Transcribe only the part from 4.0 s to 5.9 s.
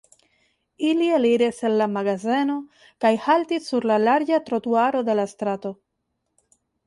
larĝa trotuaro de la strato.